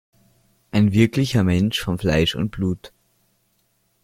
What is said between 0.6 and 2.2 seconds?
Ein wirklicher Mensch von